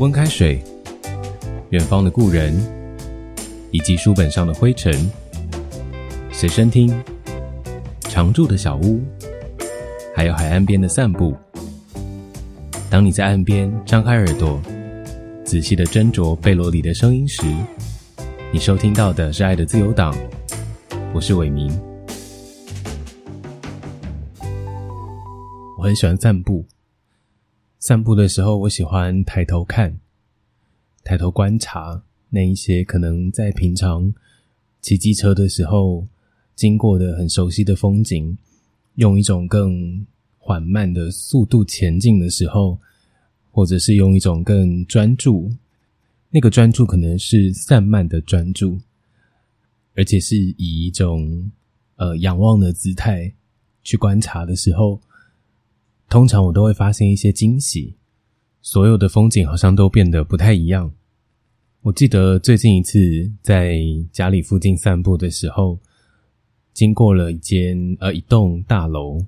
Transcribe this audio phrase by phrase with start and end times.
[0.00, 0.58] 温开水、
[1.68, 2.58] 远方的故人，
[3.70, 4.90] 以及书本上的灰尘，
[6.32, 6.90] 随身听、
[8.04, 9.02] 常住的小屋，
[10.16, 11.36] 还有海岸边的散步。
[12.88, 14.58] 当你在岸边张开耳朵，
[15.44, 17.42] 仔细的斟酌贝罗里的声音时，
[18.54, 20.14] 你收听到的是《爱的自由党》，
[21.12, 21.70] 我是伟明。
[25.76, 26.64] 我很喜欢散步。
[27.80, 29.98] 散步的时候，我喜欢抬头看，
[31.02, 34.12] 抬头观察那一些可能在平常
[34.82, 36.06] 骑机车的时候
[36.54, 38.36] 经过的很熟悉的风景，
[38.96, 42.78] 用一种更缓慢的速度前进的时候，
[43.50, 45.50] 或者是用一种更专注，
[46.28, 48.78] 那个专注可能是散漫的专注，
[49.94, 51.50] 而且是以一种
[51.96, 53.32] 呃仰望的姿态
[53.82, 55.00] 去观察的时候。
[56.10, 57.94] 通常我都会发现一些惊喜，
[58.60, 60.92] 所有的风景好像都变得不太一样。
[61.82, 63.78] 我记得最近一次在
[64.10, 65.78] 家里附近散步的时候，
[66.74, 69.24] 经过了一间呃一栋大楼，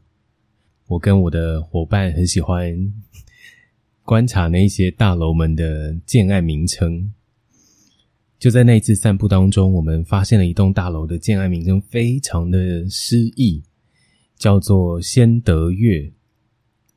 [0.88, 2.92] 我跟我的伙伴很喜欢
[4.02, 7.12] 观察那些大楼们的建案名称。
[8.40, 13.62] 就在那一次散步当中，我们发现了一栋大楼的建案名称非常的诗意，
[14.36, 16.12] 叫做先得月。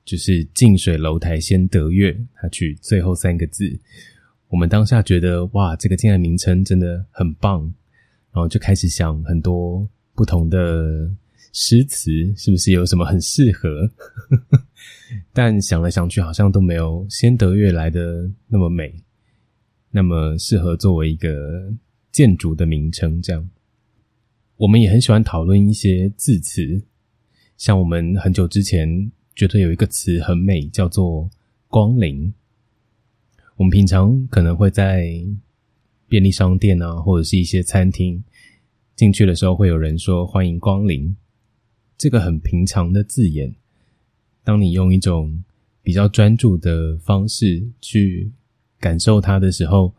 [0.05, 3.77] 就是近水楼台先得月，他取最后三个字。
[4.49, 7.63] 我们当下觉得哇，这个建案名称真的很棒，
[8.31, 11.11] 然后就开始想很多不同的
[11.51, 13.89] 诗词，是不是有什么很适合？
[15.33, 18.93] 但想来想去，好像都没有先得月来的那么美，
[19.89, 21.73] 那么适合作为一个
[22.11, 23.19] 建筑的名称。
[23.23, 23.49] 这样，
[24.57, 26.83] 我们也很喜欢讨论一些字词，
[27.57, 29.11] 像我们很久之前。
[29.35, 31.29] 觉得有一个词很美，叫做
[31.67, 32.33] “光临”。
[33.57, 35.25] 我们平常可能会在
[36.07, 38.23] 便利商店啊，或者是一些餐厅
[38.95, 41.15] 进去的时候，会有人说“欢迎光临”。
[41.97, 43.55] 这个很平常的字眼，
[44.43, 45.43] 当你用一种
[45.81, 48.31] 比较专注的方式去
[48.79, 49.93] 感受它的时候，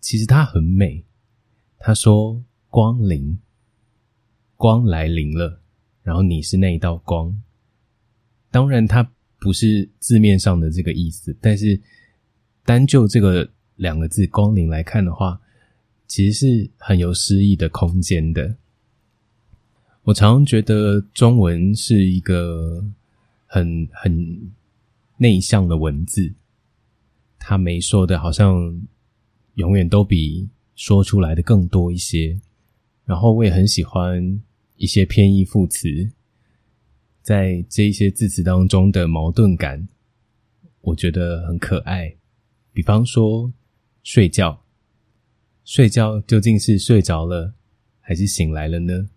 [0.00, 1.04] 其实它很美。
[1.78, 3.38] 他说：“光临，
[4.56, 5.60] 光来临了，
[6.02, 7.40] 然后你是那一道光。”
[8.56, 9.06] 当然，它
[9.38, 11.78] 不是字面上的这个意思，但是
[12.64, 15.38] 单就这个两个字“光临”来看的话，
[16.08, 18.56] 其实是很有诗意的空间的。
[20.04, 22.82] 我常常觉得中文是一个
[23.44, 24.50] 很很
[25.18, 26.32] 内向的文字，
[27.38, 28.82] 它没说的，好像
[29.56, 32.40] 永远都比说出来的更多一些。
[33.04, 34.40] 然后，我也很喜欢
[34.76, 36.10] 一些偏义副词。
[37.26, 39.88] 在这一些字词当中的矛盾感，
[40.80, 42.14] 我觉得很可爱。
[42.72, 43.52] 比方说，
[44.04, 44.64] 睡觉，
[45.64, 47.52] 睡觉究竟是睡着了
[47.98, 49.08] 还是醒来了呢？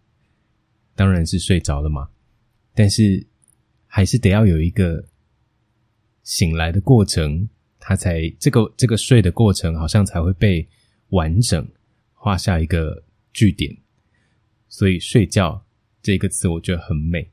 [0.96, 2.10] 当然是睡着了嘛。
[2.74, 3.28] 但是
[3.86, 5.06] 还是得要有一个
[6.24, 7.48] 醒来的过程，
[7.78, 10.68] 它才这个这个睡的过程好像才会被
[11.10, 11.64] 完整
[12.16, 13.04] 画下一个
[13.34, 13.72] 句点。
[14.68, 15.64] 所以，睡觉
[16.02, 17.30] 这个词，我觉得很美。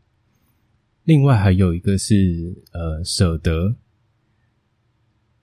[1.06, 3.76] 另外还有一个是呃舍得，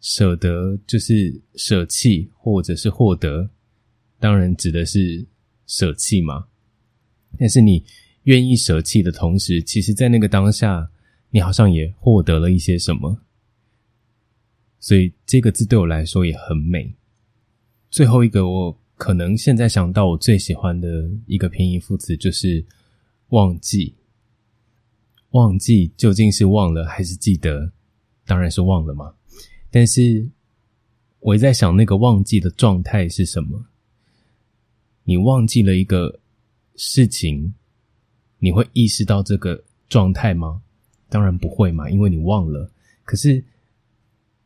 [0.01, 3.50] 舍得就是舍弃或者是获得，
[4.19, 5.25] 当然指的是
[5.66, 6.47] 舍弃嘛。
[7.40, 7.81] 但是你
[8.23, 10.91] 愿意舍弃的同时，其实，在那个当下，
[11.29, 13.18] 你好像也获得了一些什么。
[14.81, 16.94] 所以这个字对我来说也很美。
[17.90, 22.66] 最后一个，我可能现在想到我最喜欢的一个偏义副词就是
[23.29, 23.96] 忘记。
[25.34, 27.72] 忘记究竟是忘了还是记得？
[28.26, 29.14] 当然是忘了嘛。
[29.72, 30.30] 但是
[31.20, 33.66] 我也在想，那个忘记的状态是什么？
[35.04, 36.20] 你忘记了一个
[36.76, 37.56] 事情，
[38.38, 40.62] 你会意识到这个状态吗？
[41.10, 42.72] 当然不会嘛，因为你忘了。
[43.04, 43.44] 可是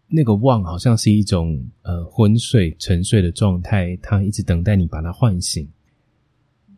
[0.08, 5.70] 那个忘好像是一种呃昏睡、沉睡的状态，它一直等待你把它唤醒。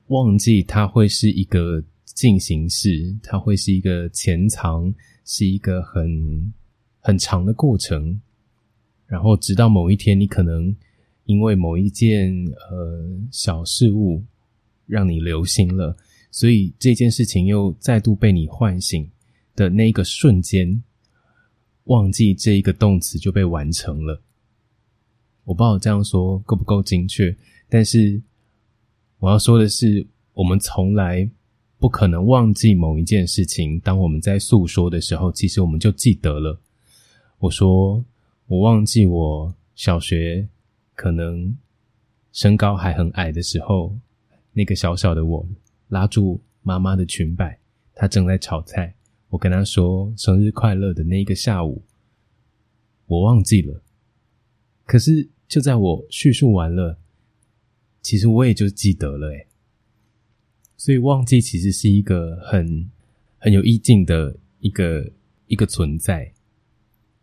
[0.07, 1.83] 忘记它会是一个。
[2.19, 4.93] 进行式，它会是一个潜藏，
[5.23, 6.53] 是一个很
[6.99, 8.19] 很长的过程。
[9.07, 10.75] 然后，直到某一天，你可能
[11.23, 12.35] 因为某一件
[12.69, 14.21] 呃小事物
[14.85, 15.95] 让你留心了，
[16.29, 19.09] 所以这件事情又再度被你唤醒
[19.55, 20.83] 的那一个瞬间，
[21.85, 24.21] 忘记这一个动词就被完成了。
[25.45, 27.33] 我不知道这样说够不够精确，
[27.69, 28.21] 但是
[29.19, 31.31] 我要说的是，我们从来。
[31.79, 33.79] 不可能忘记某一件事情。
[33.79, 36.59] 当我们在诉说的时候，其实我们就记得了。
[37.37, 38.03] 我说
[38.47, 40.47] 我忘记我小学
[40.93, 41.57] 可能
[42.33, 43.95] 身高还很矮的时候，
[44.51, 45.47] 那个小小的我
[45.87, 47.57] 拉住妈妈的裙摆，
[47.95, 48.93] 她正在炒菜，
[49.29, 51.81] 我跟她说生日快乐的那一个下午，
[53.07, 53.81] 我忘记了。
[54.85, 56.97] 可是就在我叙述完了，
[58.01, 59.47] 其实我也就记得了，诶
[60.79, 62.89] 所以忘记其实是一个很
[63.37, 65.11] 很有意境的一个
[65.47, 66.31] 一个存在。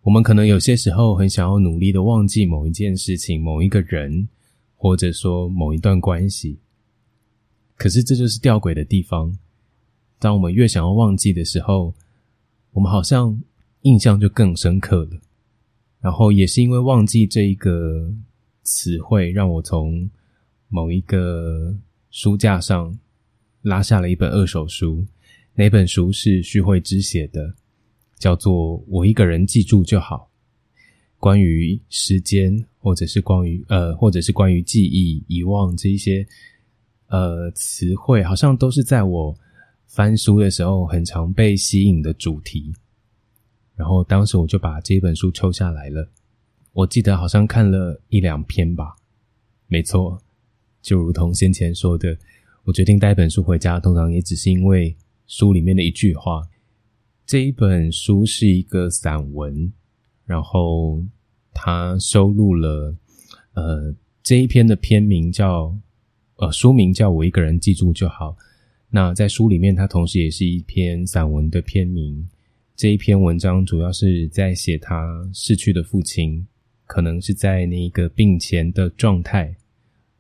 [0.03, 4.29] 我们可能有些时候很想要努力的忘记某一件事情、某一个人，
[4.77, 6.59] 或者说某一段关系。
[7.77, 9.35] 可是这就是吊诡的地方。
[10.19, 11.95] 当我们越想要忘记的时候，
[12.73, 13.41] 我们好像
[13.83, 15.19] 印象就更深刻了。
[16.03, 18.13] 然后也是因为忘记这一个
[18.65, 20.11] 词汇，让我从
[20.69, 21.75] 某一个
[22.11, 22.97] 书架上
[23.67, 25.05] 拉下了一本二手书。
[25.55, 27.55] 那本书是徐慧芝写的。
[28.19, 30.31] 叫做我一个人记住就好。
[31.19, 36.27] 关于时间，或者是关于呃，或者是关于记忆、遗忘这一些
[37.09, 39.37] 呃词汇，好像都是在我
[39.87, 42.73] 翻书的时候很常被吸引的主题。
[43.75, 46.09] 然后当时我就把这本书抽下来了。
[46.73, 48.97] 我记得好像看了一两篇吧。
[49.67, 50.19] 没错，
[50.81, 52.17] 就如同先前说的，
[52.67, 54.97] 我决定带本书回家，通常也只是因为
[55.29, 56.43] 书里面的一句话。
[57.25, 59.73] 这一本书是一个散文，
[60.25, 61.01] 然后
[61.55, 62.93] 它收录了
[63.55, 65.73] 呃这一篇的篇名叫
[66.39, 68.37] 呃书名叫我一个人记住就好。
[68.91, 72.29] 那在书里面，它同时也是一篇散文的篇名。
[72.75, 76.45] 这一篇文章主要是在写他逝去的父亲，
[76.85, 79.55] 可能是在那个病前的状态、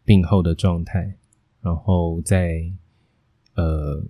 [0.04, 1.16] 病后的状态，
[1.66, 2.62] 然后在
[3.54, 4.00] 呃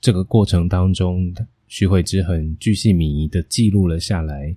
[0.00, 1.34] 这个过程当中。
[1.66, 4.54] 徐慧之很巨细靡遗的记录了下来，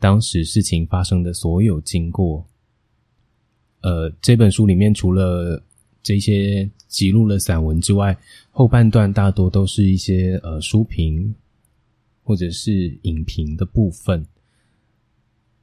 [0.00, 2.44] 当时事情发生的所有经过。
[3.82, 5.62] 呃，这本书里面除了
[6.02, 8.18] 这些记录了散文之外，
[8.50, 11.32] 后半段大多都是一些呃书评
[12.24, 14.26] 或者是影评的部分。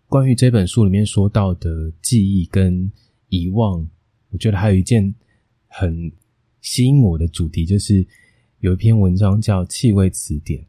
[0.07, 2.89] 关于这本书里面说到的记忆跟
[3.27, 3.85] 遗忘，
[4.29, 5.13] 我觉得还有一件
[5.69, 6.11] 很
[6.59, 8.05] 吸引我的主题，就是。
[8.61, 10.61] 有一篇文章叫《气味词典》，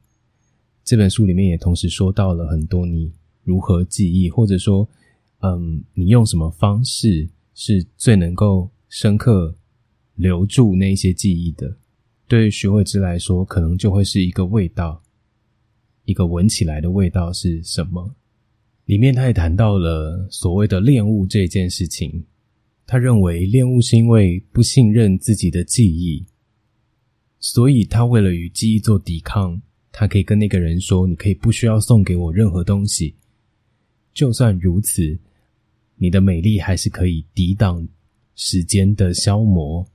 [0.84, 3.10] 这本书里面也同时说到了很多你
[3.42, 4.88] 如何记忆，或者说，
[5.40, 9.52] 嗯，你用什么方式是最能够深刻
[10.14, 11.76] 留住那些记忆的。
[12.28, 15.02] 对于徐慧芝来说，可能就会是一个味道，
[16.04, 18.14] 一个闻起来的味道是什么？
[18.84, 22.24] 里面他也谈到了所谓的恋物这件事情，
[22.90, 26.26] 他认为恋物是因为不信任自己的记忆。
[27.38, 33.14] 所以，他为了与记忆做抵抗，他可以跟那个人说：“你可以不需要送给我任何东西。
[34.12, 35.16] 就算如此，
[35.98, 37.86] 你的美丽还是可以抵挡
[38.34, 39.86] 时间的消磨。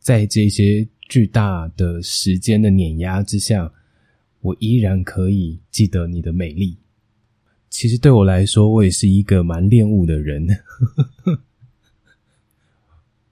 [0.00, 3.72] 在这些巨大的时间的碾压之下，
[4.40, 6.76] 我依然可以记得你的美丽。
[7.70, 10.44] 其实对我来说，我也是一个蛮恋物的人。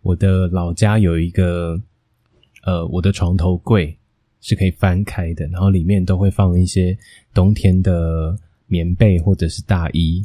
[0.02, 1.80] 我的老家有一个。
[2.62, 3.96] 呃，我的床头柜
[4.42, 6.94] 是可以翻开的，然后里面都会放一些
[7.32, 10.22] 冬天的棉被或者是大衣。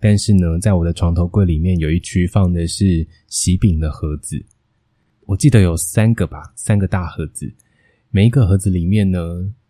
[0.00, 4.42] 但是呢，在我的床头柜里面有一区放的是喜饼的盒子，
[5.26, 7.52] 我记得有三个吧，三个大盒子。
[8.08, 9.20] 每一个盒子里面呢，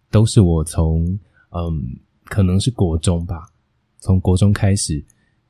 [0.08, 1.06] 都是我从
[1.50, 1.82] 嗯，
[2.26, 3.48] 可能是国中吧，
[3.98, 5.04] 从国中开始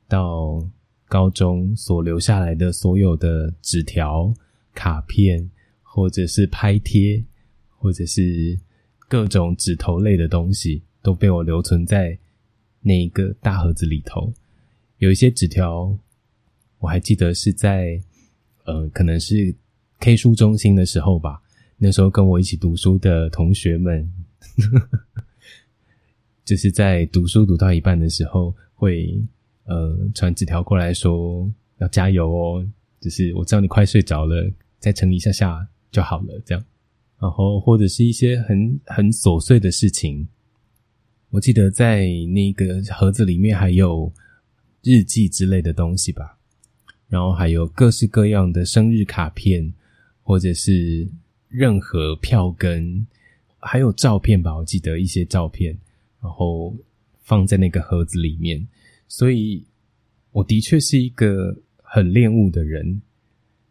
[0.07, 0.59] 到
[1.07, 4.33] 高中所留下来的所有的纸条、
[4.73, 5.49] 卡片。
[5.89, 7.23] 或者是拍贴，
[7.75, 8.55] 或者是
[9.07, 12.15] 各种纸头类的东西，都被我留存在
[12.81, 14.31] 那一个大盒子里头。
[14.99, 15.97] 有一些纸条，
[16.77, 17.99] 我还记得是在，
[18.65, 19.55] 呃，可能是
[19.99, 21.41] K 书中心的时候吧。
[21.77, 24.07] 那时候跟我一起读书的同学们，
[26.45, 29.19] 就是在读书读到一半的时候，会
[29.67, 32.67] 呃传纸条过来说要加油哦，
[32.99, 35.67] 就是我知道你快睡着了，再撑一下下。
[35.89, 36.63] 就好了，这样，
[37.17, 40.27] 然后或者是一些很很琐碎的事情。
[41.29, 44.11] 我记得在那个盒子里面还有
[44.83, 46.37] 日记之类的东西吧，
[47.07, 49.73] 然后还有各式各样的生日卡片，
[50.23, 51.07] 或者是
[51.47, 53.07] 任何票根，
[53.59, 54.55] 还有照片吧。
[54.57, 55.75] 我记得一些照片，
[56.21, 56.75] 然后
[57.23, 58.67] 放在那个盒子里面。
[59.07, 59.65] 所以
[60.31, 63.01] 我的确是一个很恋物的人，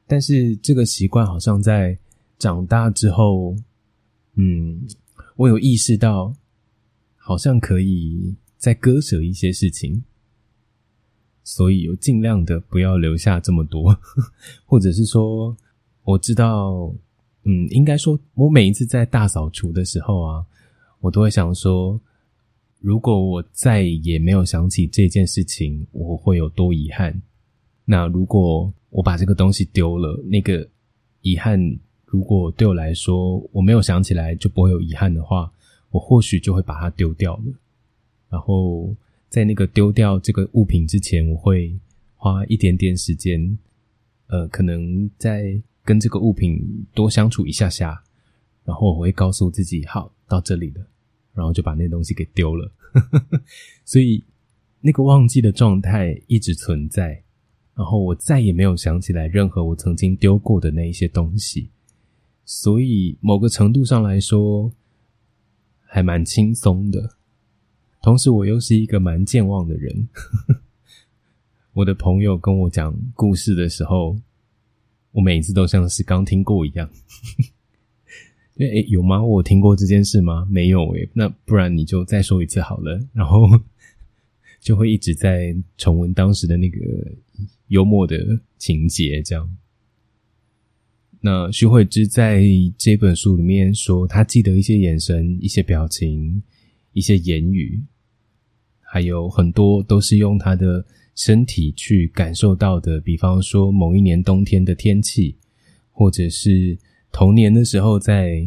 [0.06, 1.98] 但是这个习惯好像在。
[2.38, 3.56] 长大之后，
[4.34, 4.86] 嗯，
[5.36, 6.34] 我有意识到，
[7.16, 10.02] 好像可以再割舍一些事情，
[11.42, 13.98] 所以我尽量的不要留下这么多，
[14.66, 15.56] 或者是说，
[16.04, 16.94] 我知道，
[17.44, 20.44] 嗯，应该说，我每一次在大扫除的时候啊，
[21.00, 21.98] 我都会想说，
[22.80, 27.20] 如果我再也没有想起这件事情，我会有多遗憾。
[27.84, 30.68] 那如果我把这个东西丢了，那个
[31.22, 35.50] 遗憾，如果对我来说我没有想起来就不会有遗憾的话，
[35.90, 37.44] 我或许就会把它丢掉了。
[38.28, 38.94] 然后
[39.28, 41.76] 在那个丢掉这个物品之前，我会
[42.16, 43.58] 花一点点时间，
[44.26, 48.02] 呃，可能在跟这个物品多相处一下下，
[48.64, 50.86] 然后我会告诉自己，好，到这里了，
[51.36, 52.72] 然后就把那东西给丢了。
[53.84, 54.24] 所以
[54.80, 57.22] 那个忘记的状态一直存在。
[57.74, 61.68] 然后我再也没有想起来任何我曾经丢过的那一些东西，
[62.46, 64.72] 所以某个程度上来说，
[65.84, 67.16] 还蛮轻松的。
[68.00, 70.08] 同时，我又是一个蛮健忘的人。
[71.74, 74.16] 我的朋友跟我讲故事的时候，
[75.12, 76.88] 我每次都像是刚听过一样。
[78.58, 79.22] 诶，有吗？
[79.22, 80.46] 我听过这件事吗？
[80.50, 81.08] 没有诶。
[81.12, 83.00] 那不然你就再说一次好了。
[83.12, 83.46] 然后
[84.60, 86.78] 就会一直在重温当时的那个。
[87.68, 89.56] 幽默的情节，这样。
[91.20, 92.44] 那徐慧芝在
[92.78, 96.40] 这本书里面说，他记得一些眼神、一些表情、
[96.92, 97.82] 一些言语，
[98.80, 100.86] 还有很多都是用他的
[101.16, 103.00] 身体去感受到的。
[103.00, 105.34] 比方说，某一年冬天的天气，
[105.90, 106.78] 或者是
[107.16, 108.46] 童年的时候在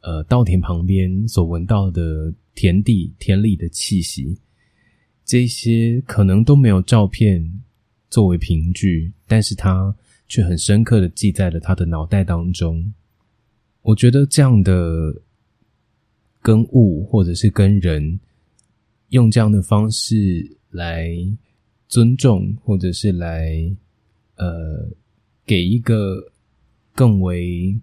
[0.00, 4.36] 呃稻田旁边所闻到的田地、田里的气息，
[5.24, 7.60] 这些可能都没有照片。
[8.10, 9.94] 作为凭据，但是他
[10.26, 12.92] 却很深刻的记在了他的脑袋当中。
[13.82, 15.14] 我觉得这样的
[16.42, 18.18] 跟物或者是跟人，
[19.10, 21.16] 用这样的方式来
[21.86, 23.72] 尊重，或者是来
[24.34, 24.88] 呃
[25.46, 26.32] 给一个
[26.94, 27.78] 更为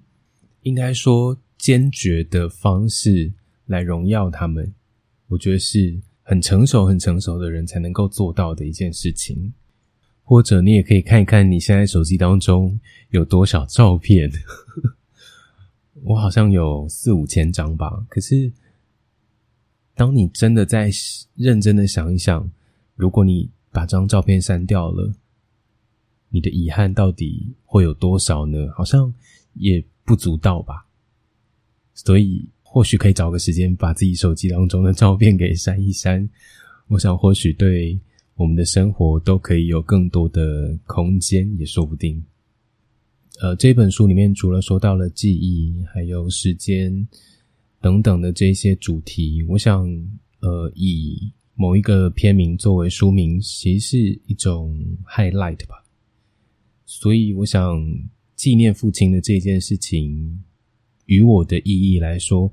[0.61, 3.31] 应该说坚决的方式
[3.65, 4.73] 来荣耀他们，
[5.27, 9.53] 我觉得是很成熟、很成熟的人才能够做到的一件事情。
[10.23, 14.31] 或者你也可以看一看你现在手机当中有多少照片，
[16.03, 18.05] 我好像有四五千张吧。
[18.07, 18.49] 可是，
[19.93, 20.89] 当你真的在
[21.35, 22.49] 认真的想一想，
[22.95, 25.13] 如果你把张照片删掉了，
[26.31, 28.67] 你的遗憾到底会有多少呢？
[28.75, 29.13] 好像
[29.53, 30.87] 也不足道吧。
[31.93, 36.27] 所以，或许可以找个时间把自己手机当中的照片给删一删。
[36.87, 37.99] 我想，或许对。
[38.35, 42.23] 我们的生活都可以有更多的空间，也说不定。
[43.39, 47.07] 呃，这本书里面除了说到了记忆，还有时间
[47.79, 49.85] 等等的这些主题，我想，
[50.39, 55.80] 呃，以某一个片名作为书名，其实是一种 highlight 吧。
[56.93, 57.81] 所以，我想
[58.35, 60.43] 纪念父亲的这件事情，
[61.05, 62.51] 与我的意义来说，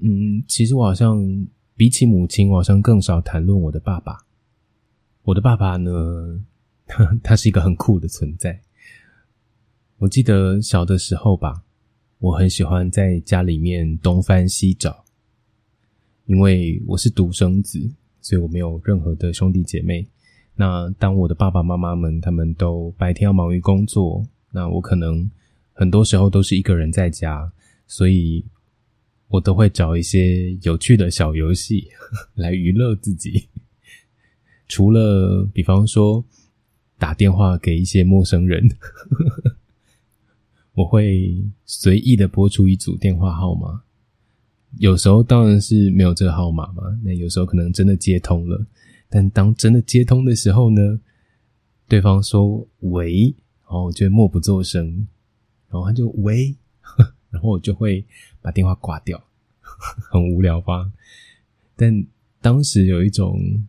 [0.00, 1.46] 嗯，其实我好像
[1.78, 4.18] 比起母亲，我好像更少谈论我的爸爸。
[5.22, 6.44] 我的爸爸呢，
[7.24, 8.60] 他是一个很酷的存在。
[9.96, 11.64] 我记得小的时候吧，
[12.18, 15.06] 我很喜欢在家里面东翻西找，
[16.26, 20.06] 因为我是独生子，所以我没有任何的兄弟姐妹。
[20.60, 25.30] 那当我的爸爸妈妈们他们都白天要忙于工作，那我可能
[25.72, 27.50] 很多时候都是一个人在家，
[27.86, 28.44] 所以
[29.28, 31.88] 我都会找一些有趣的小游戏
[32.34, 33.48] 来娱乐自己。
[34.68, 36.22] 除了比方说
[36.98, 38.68] 打电话给一些陌生人，
[40.76, 43.80] 我会随意的拨出一组电话号码。
[44.76, 48.62] 有时候当然是没有这个号码嘛，那有时候可能真的接通了。
[49.10, 50.98] 但当真的接通的时候呢，
[51.86, 53.34] 对方说“喂”，
[53.66, 55.06] 然后我就默不作声，
[55.68, 56.56] 然后他就“喂”，
[57.28, 58.02] 然后我就会
[58.40, 59.22] 把电话挂掉，
[60.10, 60.90] 很无聊吧？
[61.76, 62.06] 但
[62.40, 63.66] 当时有一种。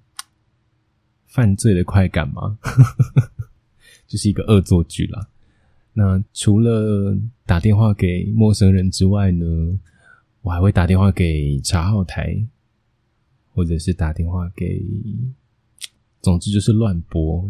[1.34, 2.60] 犯罪的快感嘛？
[4.06, 5.30] 就是一个恶作剧啦。
[5.94, 9.80] 那除了打电话给陌生人之外呢，
[10.42, 12.46] 我还会打电话给查号台，
[13.54, 14.84] 或者是打电话给，
[16.22, 17.50] 总之就是乱拨。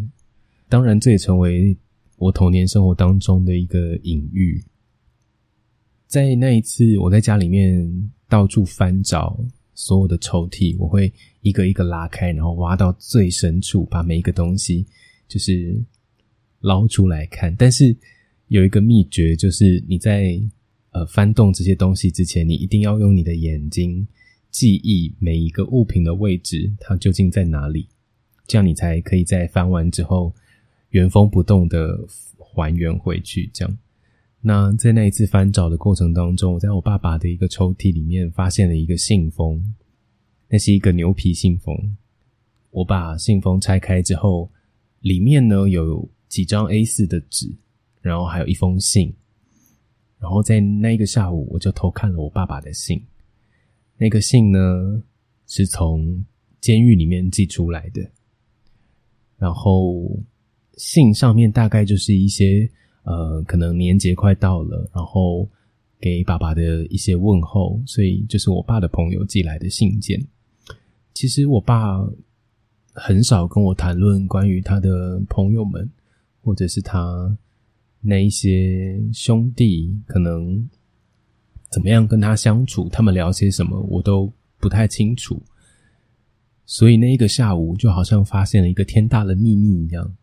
[0.67, 1.77] 当然，这也成为
[2.17, 4.63] 我童年生活当中的一个隐喻。
[6.08, 9.43] 在那一次，我在家里面到处翻找。
[9.74, 14.86] 所有的抽屉，我会一个一个拉开，然后挖到最深处，把每一个东西
[15.27, 15.81] 就是
[16.60, 17.55] 捞出来看。
[17.55, 17.96] 但是
[18.50, 20.39] 有一个秘诀，就是你在
[20.91, 24.05] 呃翻动这些东西之前，你一定要用你的眼睛
[24.51, 27.88] 记忆每一个物品的位置，它究竟在哪里。
[28.46, 30.34] 这样你才可以在翻完之后
[30.89, 31.98] 原封不动的
[32.38, 33.50] 还原回去。
[33.53, 33.77] 这样，
[34.41, 39.74] 那在那一次翻找的过程当中，我在我爸爸的一个抽屉里面发现了一个信封，
[40.50, 41.96] 那是一个牛皮信封。
[42.72, 44.51] 我把信封拆开之后，
[45.00, 47.50] 里面呢有几张 A 四的纸，
[48.01, 49.13] 然后还有一封信。
[50.20, 53.01] 然后在那一个下午，我就偷看了我爸爸的信。
[54.01, 55.03] 那个信呢？
[55.46, 56.25] 是从
[56.62, 58.01] 监狱里面寄出来的，
[59.38, 60.17] 然后
[60.77, 62.67] 信上面大概就是一些
[63.03, 65.46] 呃，可能年节快到了，然后
[66.00, 70.25] 给爸爸的一些问候，所以就是我爸的朋友寄来的信件。
[71.13, 72.00] 其实我爸
[72.93, 75.88] 很少跟我谈论关于他的朋友们，
[76.41, 77.38] 或者是他
[78.00, 80.65] 那一些兄弟，可能
[81.72, 84.32] 怎么样跟他相处，他们聊些什么，我都。
[84.62, 85.42] 不太清楚，
[86.68, 90.16] 所以那一个下午就好像发现了一个天大的秘密一样。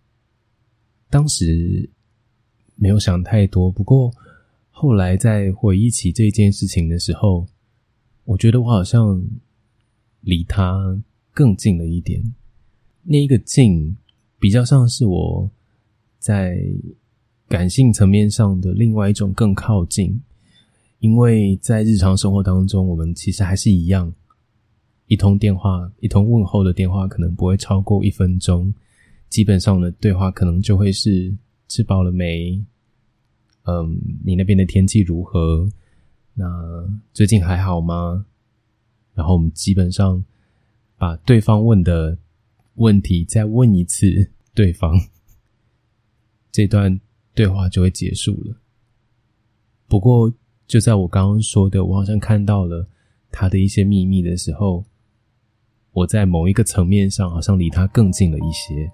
[1.10, 1.90] 当时
[2.76, 4.14] 没有想太多，不过
[4.70, 7.48] 后来在回忆起这件事情的时候，
[8.22, 9.20] 我觉得我好像
[10.20, 11.02] 离他
[11.34, 12.22] 更近了一点。
[13.02, 13.96] 那一个近，
[14.38, 15.50] 比较像是我
[16.20, 16.56] 在
[17.48, 20.20] 感性层面上的另外一种更靠近，
[21.00, 24.12] 因为在日常生活当中，我们其实还是一样。
[25.06, 28.72] 一通电话，一通问候的电话，可能不会超过一分钟。
[29.30, 31.34] 基本上的对话，可能就会是
[31.66, 32.62] 吃饱了没？
[33.62, 35.66] 嗯，你那边的天气如何？
[36.34, 36.46] 那
[37.14, 38.26] 最近还好吗？
[39.14, 40.22] 然后我们基本上
[40.96, 42.18] 把对方问的
[42.74, 44.94] 问题再问一次，对方
[46.52, 47.00] 这段
[47.34, 48.56] 对话就会结束了。
[49.86, 50.30] 不过，
[50.68, 52.86] 就在我刚刚说的，我好像看到了
[53.32, 54.84] 他的一些秘密的时候。
[55.92, 58.92] 我在某一个层面上，好像离他更近了一些。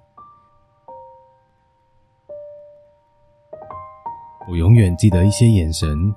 [4.48, 6.14] 我永远记得一些眼神、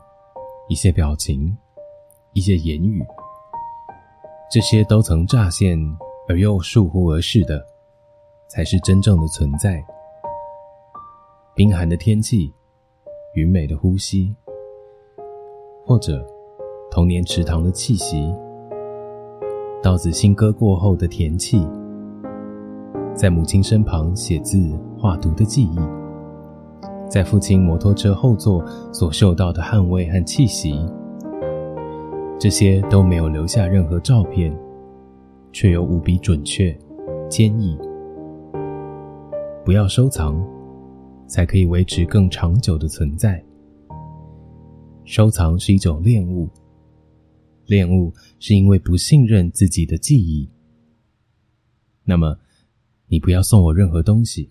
[0.70, 1.58] 一些表情、
[2.32, 3.04] 一些言语，
[4.50, 5.78] 这些都曾乍现
[6.30, 7.66] 而又倏忽而逝的，
[8.48, 9.84] 才是真正的存在。
[11.54, 12.54] 冰寒的天气，
[13.34, 14.34] 云美的呼吸，
[15.88, 16.22] 或者
[16.92, 18.30] 童年池塘的气息。
[19.82, 21.66] 稻子新割过后的田气，
[23.16, 24.60] 在母亲身旁写字
[25.00, 25.80] 画图的记忆，
[27.10, 30.86] 在父亲摩托车后座所嗅到的汗味和气息，
[32.38, 34.54] 这些都没有留下任何照片，
[35.54, 36.78] 却又无比准确、
[37.30, 37.78] 坚毅。
[39.64, 40.36] 不要收藏，
[41.28, 43.42] 才可以维持更长久的存在。
[45.08, 46.50] 收藏是一种恋物。
[47.66, 50.50] 恋物是因为不信任自己的记忆。
[52.04, 52.38] 那么，
[53.08, 54.50] 你不要送我任何东西，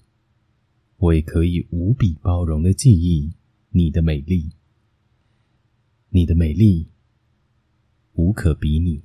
[0.96, 3.34] 我也可以无比包容的记忆
[3.68, 4.50] 你的美丽。
[6.08, 6.88] 你的美丽
[8.14, 9.02] 无可比拟。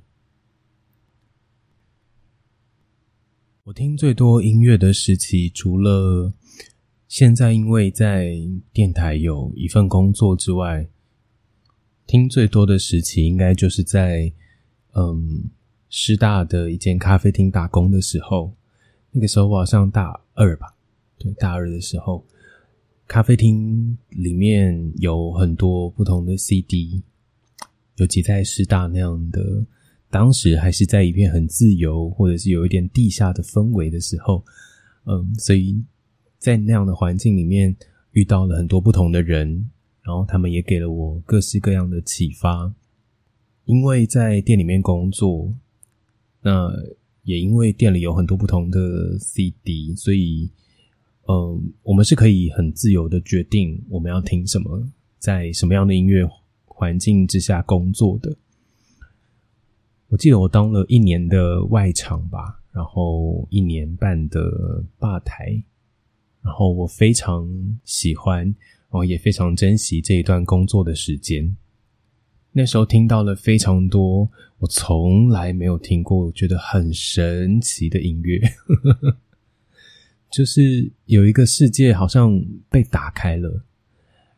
[3.64, 6.32] 我听最多音乐的时期，除了
[7.06, 8.36] 现在因为在
[8.72, 10.88] 电台有一份工作之外。
[12.12, 14.30] 听最多的时期，应该就是在
[14.92, 15.44] 嗯
[15.88, 18.52] 师大的一间咖啡厅打工的时候。
[19.12, 20.66] 那个时候我好像大二吧，
[21.18, 22.22] 对，大二的时候，
[23.08, 27.02] 咖啡厅里面有很多不同的 CD，
[27.96, 29.64] 尤其在师大那样的，
[30.10, 34.44] 当时还是在一片很自由，或者是有一点地下的氛围的时候，
[35.06, 35.82] 嗯，所以
[36.36, 37.74] 在那样的环境里面
[38.10, 39.70] 遇到了很多不同的人。
[40.02, 42.74] 然后他们也给了我各式各样的启发，
[43.66, 45.54] 因为在店里面工作，
[46.40, 46.70] 那
[47.22, 50.50] 也因为店里有很多不同的 CD，所以，
[51.28, 56.28] 嗯，我们是可以很自由的决定我们要听什么，在什么样的音乐
[56.64, 58.36] 环境之下工作的。
[60.08, 65.62] 我记得我当了一年的外场吧，然后一年半的吧台，
[66.42, 67.48] 然后我非常
[67.84, 68.52] 喜欢。
[68.92, 71.56] 我也非常珍惜这一段工作的时间。
[72.52, 78.38] 那时候听到了非常多我从来没有听过、觉得很神奇的音乐，
[80.30, 83.64] 就是有一个世界好像被打开了。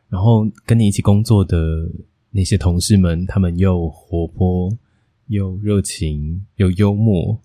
[0.07, 1.91] 然后跟你一起工作的
[2.31, 4.71] 那些同事们，他们又活泼、
[5.27, 7.37] 又热情、又幽默，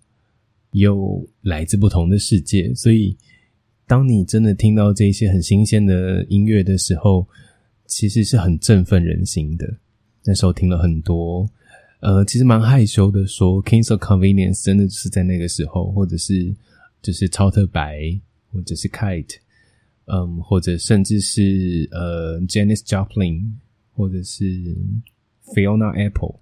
[0.71, 3.17] 又来自不同的世界，所以。
[3.91, 7.27] 当你真的听到这些很新鲜的音乐的时候，
[7.87, 9.69] 其实是很振奋人心的。
[10.23, 11.45] 那时候听了很多，
[11.99, 16.55] 呃，其实蛮害羞的，说《Kings of Convenience》真的是在那个时候，或者是
[17.03, 18.17] 就是超特白，
[18.53, 19.39] 或者是 Kite，
[20.05, 23.43] 嗯，或者甚至是呃 Janis Joplin，
[23.97, 24.45] 或者是
[25.53, 26.37] Fiona Apple，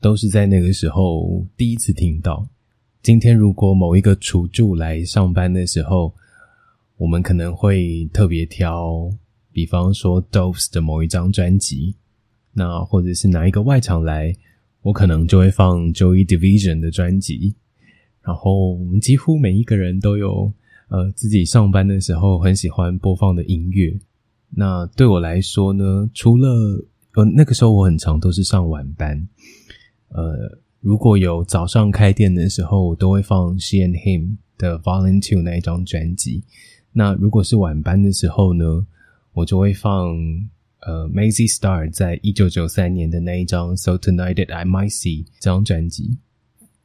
[0.00, 2.48] 都是在那个时候第一次听到。
[3.02, 6.14] 今天如果某一个厨助来上班的时候，
[6.96, 9.10] 我们可能会特别挑，
[9.52, 11.94] 比方说 Doves 的某一张专辑，
[12.52, 14.34] 那或者是哪一个外场来，
[14.82, 17.54] 我可能就会放 Joey Division 的专辑。
[18.22, 20.52] 然后我们几乎每一个人都有
[20.88, 23.98] 呃自己上班的时候很喜欢播放的音乐。
[24.50, 26.48] 那对我来说呢，除了
[27.14, 29.28] 呃那个时候我很常都是上晚班，
[30.08, 30.58] 呃。
[30.82, 36.44] 如果有早上开店的时候，我都会放 She and Him 的 Volunteer 那一张专辑。
[36.98, 38.86] 那如果是晚班的时候呢，
[39.34, 40.16] 我就会放
[40.80, 46.16] 呃 Maisy Star 在一九九三年的那一张 So Tonight I Might See 这张专辑，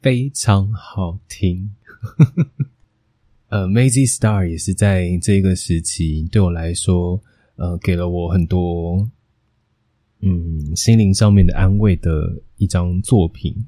[0.02, 1.70] 非常好听。
[3.48, 7.18] 呃，Maisy Star 也是在这个时期对我来说，
[7.56, 9.08] 呃，给了我很多
[10.20, 13.66] 嗯心灵上面的安慰的一张作品。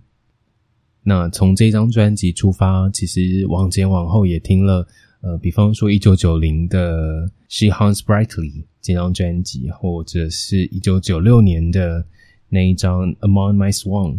[1.03, 4.87] 那从这张专辑出发，其实往前往后也听了，
[5.25, 12.07] 呃，比方说一九九零的《She Hunts Brightly》这张专辑，或者是一九九六年的
[12.51, 14.13] 那一张《Among My Swan》，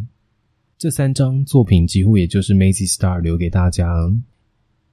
[0.79, 4.11] 这三张作品几乎也就是 Macy Star 留给大家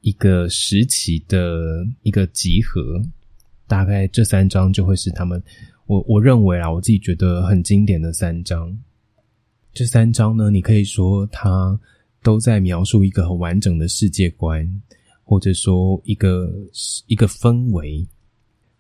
[0.03, 3.01] 一个时期的一个集合，
[3.67, 5.43] 大概这三张就会是他们，
[5.87, 8.79] 我我认为啊，我自己觉得很经典的三张。
[9.73, 11.81] 这三张呢，你可以说它
[12.23, 14.69] 都在描述一个很完整的世界观，
[15.33, 16.53] 或者说一个
[17.07, 18.07] 一个氛围。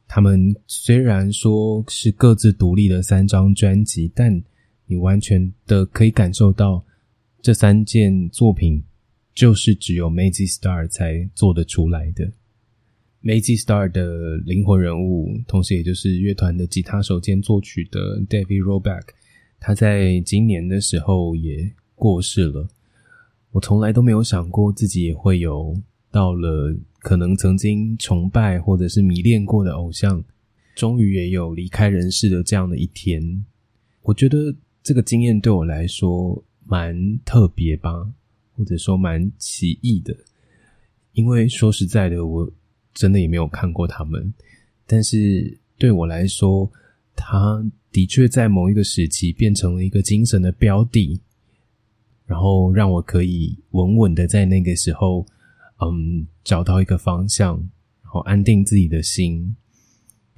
[0.07, 4.31] 他们虽然说是各自独立的三张专辑，但
[4.85, 6.85] 你完全的可以感受到
[7.41, 8.85] 这三件作品
[9.35, 12.31] 就是只有 Maisy Star 才做得出来的。
[13.23, 19.05] Maisy Star 的灵魂人物，同时也就是乐团的吉他手兼作曲的 David Roback。
[19.59, 22.69] 他在今年的时候也过世了。
[23.53, 25.75] 我从来都没有想过自己也会有
[26.13, 30.23] 到了可能曾经崇拜或者是迷恋过的偶像，
[30.77, 33.45] 终于也有离开人世的这样的一天。
[34.03, 37.91] 我觉得这个经验对我来说蛮特别吧，
[38.55, 40.17] 或者说蛮奇异的。
[41.15, 42.49] 因为说实在的，我
[42.95, 44.33] 真的也没有看过他们，
[44.87, 46.71] 但是对我来说，
[47.17, 47.65] 他。
[47.93, 51.21] 的确，在某一个时期变成了一个精神的标的，
[52.25, 55.27] 然后让我可以稳稳的在那个时候，
[55.81, 57.57] 嗯，找到一个方向，
[58.03, 59.57] 然后安定自己的心，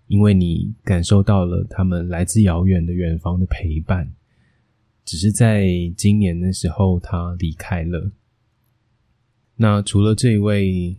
[0.07, 4.15] 因为你感受到了他们来自遥远的远方的陪伴。
[5.05, 5.67] 只是在
[5.97, 8.11] 今年的时候，他离开了。
[9.57, 10.97] 那除了这一位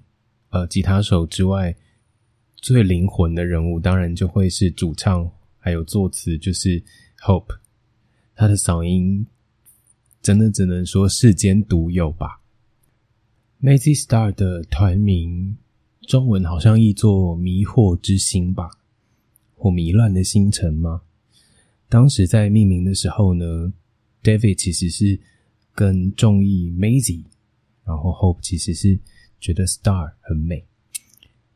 [0.49, 1.75] 呃吉他手之外，
[2.57, 5.31] 最灵魂的人物，当然就会是主唱。
[5.57, 6.79] 还有作词就是
[7.21, 7.57] Hope，
[8.35, 9.25] 他的嗓音
[10.21, 12.39] 真的只能说世间独有吧。
[13.65, 15.57] Maisy Star 的团名
[16.01, 18.69] 中文好像译作“迷惑之星”吧，
[19.55, 21.01] 或“迷乱的星辰”吗？
[21.89, 23.73] 当时在命名的时候呢
[24.21, 25.19] ，David 其实是
[25.73, 27.23] 更中意 Maisy，
[27.83, 28.99] 然后 Hope 其实是
[29.39, 30.63] 觉得 Star 很美，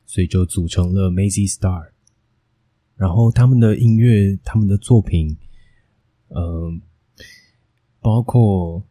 [0.07, 1.89] 所以就组成了 Maisy Star。
[2.95, 5.37] 然后他们的音乐，他们的作品，
[6.29, 6.81] 嗯，
[8.01, 8.83] 包括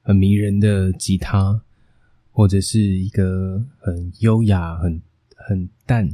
[0.00, 1.62] 很迷人的吉他，
[2.38, 5.02] 或者是一个很优雅、很
[5.34, 6.08] 很淡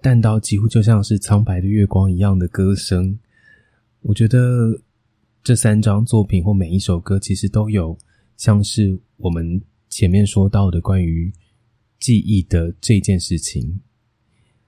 [0.00, 3.18] 淡到几乎就像是苍白的月光一样的歌声。
[4.02, 4.80] 我觉得
[5.42, 7.98] 这三张作品或每一首歌，其实都有
[8.36, 11.32] 像是我们前面说到的关于
[11.98, 13.80] 记忆的这件事情。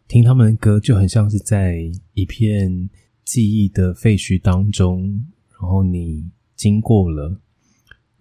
[0.08, 1.78] 听他们的歌，就很像是在
[2.14, 2.90] 一片
[3.24, 7.40] 记忆的废墟当中，然后你经过了，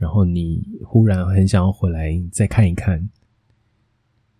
[0.01, 3.07] 然后你忽然很想要回来再看一看，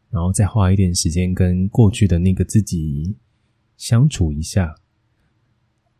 [0.10, 3.16] 然后再花一点时间跟过去的那个自己
[3.78, 4.76] 相处一下，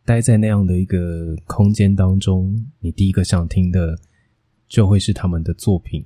[0.04, 3.96] 待在那样的一个空间当中，你第一个想听的
[4.66, 6.04] 就会是他们的作品。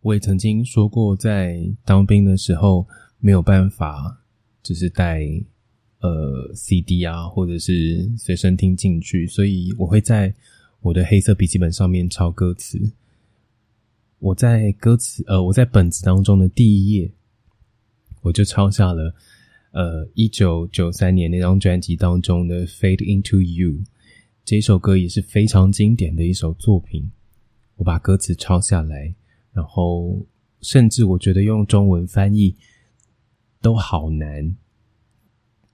[0.00, 4.20] 我也曾经说过，在当兵的时候没有办法。
[4.66, 5.20] 只是带
[6.00, 10.34] 呃 CD 啊，或者是随身听进去，所以我会在
[10.84, 12.78] 我的黑色笔记本上面抄歌词。
[14.18, 17.10] 我在歌词呃，我在本子当中的第一页，
[18.20, 19.14] 我就抄下了
[19.72, 23.78] 呃一九九三年那张专辑当中的《Fade Into You》
[24.44, 27.10] 这首歌，也是非常经典的一首作品。
[27.76, 29.14] 我把歌词抄下来，
[29.54, 30.26] 然后
[30.60, 32.54] 甚至我觉得用中文翻译
[33.62, 34.54] 都好难。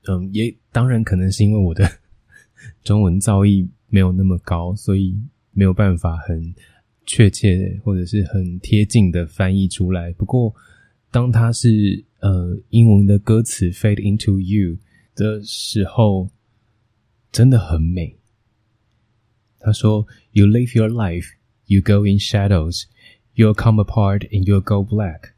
[0.04, 1.90] 嗯，也当然可能是因为我的
[2.84, 5.17] 中文造诣没有那么高，所以
[5.51, 6.53] 没有办法很
[7.05, 10.11] 确切或者是很贴近的翻译出来。
[10.13, 10.53] 不过，
[11.11, 14.77] 当它是呃英文的歌词 “fade into you”
[15.15, 16.29] 的时候，
[17.31, 18.17] 真的很美。
[19.59, 21.29] 他说：“You live your life,
[21.65, 22.83] you go in shadows,
[23.33, 25.31] you'll come apart and you'll go black.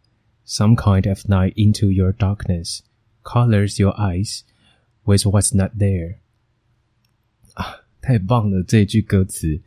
[0.46, 2.80] Some kind of night into your darkness
[3.24, 4.42] colors your eyes
[5.06, 6.18] with what's not there。”
[7.54, 8.63] 啊， 太棒了！
[8.65, 9.59] 这句歌词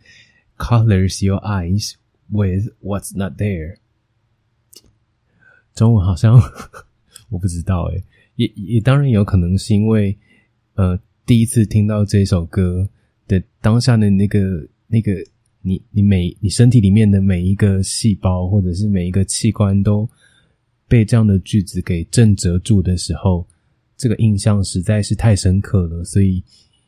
[0.58, 1.94] ，“colors your eyes
[2.28, 3.78] with what's not there”。
[5.74, 6.40] 中文好像
[7.30, 8.04] 我不知道诶，
[8.36, 10.16] 也也当然有可能是因为
[10.76, 12.88] 呃第一次听到这首歌。
[13.28, 15.12] 的当下的那个那个，
[15.64, 20.08] 你你每你身体里面的每一个细胞或者是每一个器官都
[20.88, 23.48] 被这样的句子给震折住的时候，
[23.98, 26.44] 这个印象实在是太深刻了，所以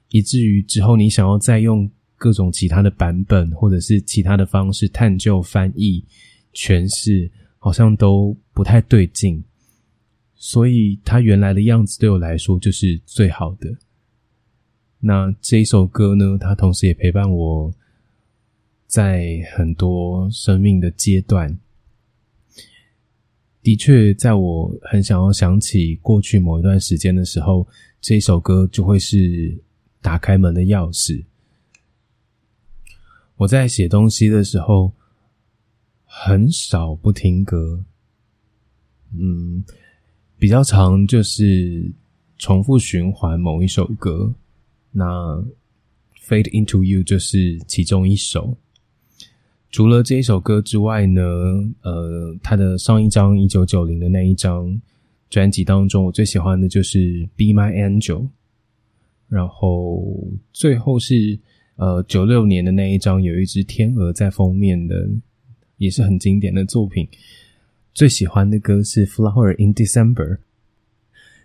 [0.09, 6.03] 以至于之后你想要再用各种其他的版本或者是其他的方式探究、翻译、
[6.53, 9.43] 诠释，好像都不太对劲。
[10.35, 13.75] 所以它原来的样子对我来说就是最好的。
[14.99, 16.37] 那这一首歌呢？
[16.39, 17.73] 它同时也陪伴我
[18.87, 21.57] 在很多生命的阶段。
[23.61, 27.67] 的确，在我很想要想起过去某一段时间的时候，
[27.99, 29.55] 这一首歌就会是
[30.07, 31.25] 打开门的钥匙。
[33.35, 34.93] 我在写东西的时候，
[36.05, 37.83] 很少不听歌。
[39.11, 39.61] 嗯，
[40.39, 41.91] 比较长就是
[42.37, 44.33] 重复循环某一首歌。
[44.91, 45.03] 那
[46.25, 48.57] 《Fade into You》就是其中一首。
[49.71, 51.21] 除了这一首歌之外呢，
[51.81, 54.81] 呃，他的上一张一九九零的那一张
[55.29, 56.99] 专辑当中，我最喜欢的就是
[57.35, 58.21] 《Be My Angel》。
[59.27, 61.39] 然后最后是
[61.75, 65.09] 呃九六年的那一张，有一只天鹅在封面的，
[65.77, 67.07] 也是很经典的作品。
[67.93, 70.35] 最喜欢的歌是《Flower in December》。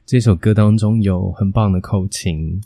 [0.04, 2.60] 这首歌当中有很棒的口琴。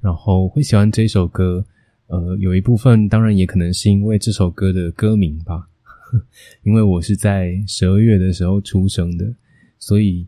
[0.00, 1.64] 然后会喜欢这首歌，
[2.08, 5.68] 呃，有一部分当然也可能是因为这首歌的歌名吧，
[6.64, 9.32] 因为我是在十二月的时候出生的，
[9.78, 10.26] 所以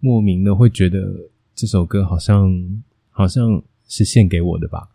[0.00, 2.52] 莫名的会觉得这首歌好像
[3.16, 4.86] 好像是献给我的吧，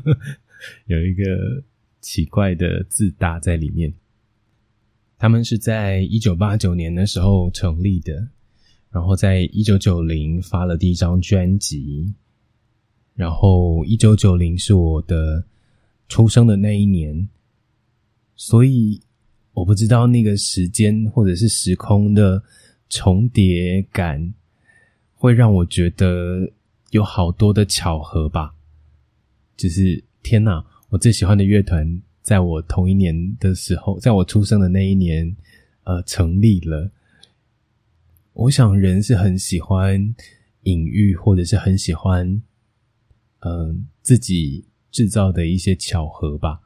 [0.84, 1.64] 有一个
[2.02, 3.90] 奇怪的自大在里面。
[5.16, 8.28] 他们是在一九八九年的时候成立的，
[8.90, 12.12] 然后在一九九零发了第一张专辑。
[13.14, 15.42] 然后，一九九零是我的
[16.08, 17.26] 出生的那一年，
[18.36, 19.00] 所以
[19.52, 22.42] 我不知道那个时间或者是时空的
[22.90, 24.34] 重叠感，
[25.14, 26.50] 会让我觉得
[26.90, 28.54] 有好多的巧合吧。
[29.56, 35.36] 就是天哪，我最喜欢的乐团在我同一年的时候，在我出生的那一年，
[35.84, 36.90] 呃，成立了。
[38.32, 40.14] 我想人是很喜欢
[40.62, 42.42] 隐喻，或者是很喜欢。
[43.42, 46.60] 嗯，自己制造的一些巧合吧，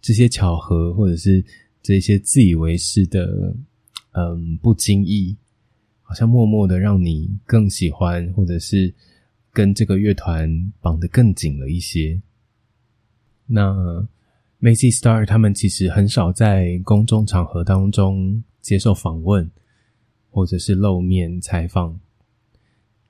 [0.00, 1.44] 这些巧合或者是
[1.80, 3.54] 这些自以为是的，
[4.10, 5.36] 嗯，不经意，
[6.02, 8.92] 好像默默的让你更喜欢，或者是
[9.56, 12.20] 跟这个乐团绑得更紧了一些。
[13.46, 14.06] 那
[14.60, 19.50] Macy Star 他们其实很少在公众场合当中接受访问，
[20.28, 21.98] 或者是露面采访，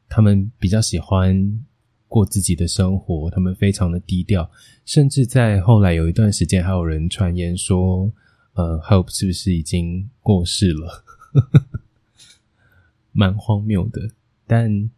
[0.09, 1.67] 他们比较喜欢。
[2.09, 4.49] 过自己的生活，他们非常的低调，
[4.85, 8.11] 甚至在后来有一段时间，还有人传言说，
[8.55, 11.05] 呃，Hope 是不是已经过世了？
[13.11, 14.09] 蛮荒谬的。
[14.47, 14.89] 但，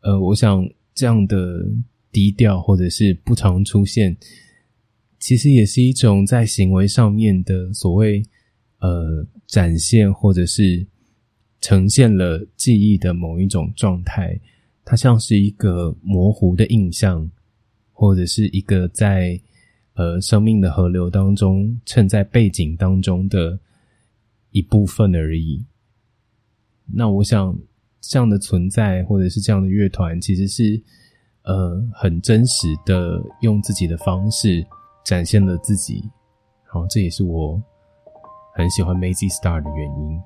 [0.00, 1.64] 呃，我想这样的
[2.10, 4.16] 低调或者是不常出现，
[5.20, 8.20] 其实也是一种在行为上面的所谓
[8.80, 10.84] 呃展现，或者是
[11.60, 14.36] 呈现了记忆的某一种状态。
[14.84, 17.30] 它像是一个模糊的印象，
[17.92, 19.40] 或者是一个在
[19.94, 23.56] 呃生命的河流当中衬在背景当中的
[24.50, 25.64] 一部分而已。
[26.92, 27.56] 那我想
[28.00, 30.82] 这样的存在，或者是这样的乐团，其实是
[31.42, 34.64] 呃很真实的，用自己的方式
[35.04, 36.08] 展现了自己。
[36.64, 37.60] 然后这也是我
[38.54, 40.22] 很喜欢 Mazy Star 的原因。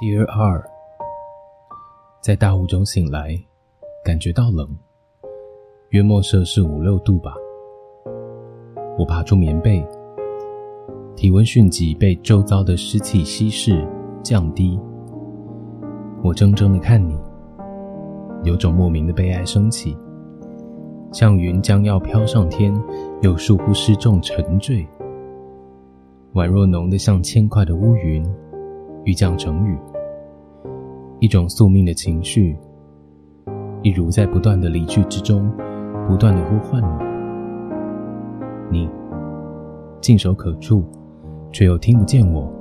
[0.00, 0.64] Day 二，
[2.22, 3.36] 在大雾中醒来，
[4.04, 4.78] 感觉到冷，
[5.90, 7.34] 约莫摄氏五六度吧。
[8.96, 9.84] 我爬出棉被，
[11.18, 13.84] 体温迅即被周遭的湿气稀释
[14.22, 14.78] 降低。
[16.22, 17.18] 我怔怔的看你，
[18.44, 19.96] 有种莫名的悲哀升起，
[21.10, 22.72] 像云将要飘上天，
[23.20, 24.86] 又似乎失重沉坠，
[26.34, 28.24] 宛若浓得像铅块的乌云，
[29.02, 29.76] 欲降成雨。
[31.18, 32.56] 一种宿命的情绪，
[33.82, 35.50] 一如在不断的离去之中，
[36.06, 36.80] 不断的呼唤
[38.70, 38.82] 你。
[38.82, 38.88] 你
[40.00, 40.84] 尽手可触，
[41.52, 42.52] 却又听不见我。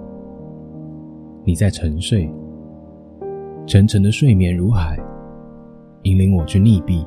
[1.44, 2.30] 你在沉睡。
[3.66, 4.98] 沉沉的睡眠如海，
[6.04, 7.06] 引领我去溺毙。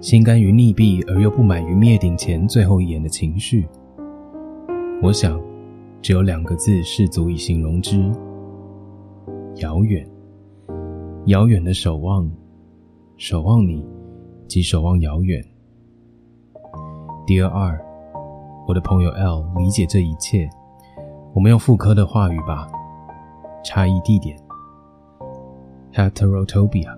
[0.00, 3.66] 心甘于溺毙而又不满于灭顶前最后一眼的情绪，
[5.02, 5.40] 我想，
[6.00, 8.08] 只有两个字是足以形容之：
[9.56, 10.06] 遥远。
[11.26, 12.30] 遥远的守望，
[13.16, 13.84] 守望你，
[14.46, 15.44] 即守望遥远。
[17.26, 17.84] Dear 二，
[18.66, 20.50] 我的朋友 L 理解这一切。
[21.32, 22.66] 我们用妇科的话语吧，
[23.64, 24.36] 差异地点。
[25.92, 26.92] Heterotopia，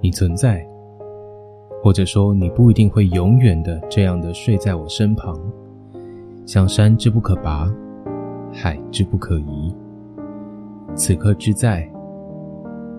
[0.00, 0.64] 你存在，
[1.82, 5.36] 或者说你不一定会永远的这样的睡在我身旁，
[6.46, 7.68] 像山之不可拔，
[8.52, 9.74] 海之不可移。
[10.94, 11.90] 此刻之在，